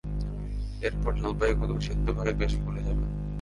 এরপর 0.81 1.11
জলপাইগুলো 1.13 1.73
সেদ্ধ 1.81 2.07
হয়ে 2.09 2.33
বেশ 2.33 2.53
ফুলে 2.61 2.81
যাবে। 2.83 3.05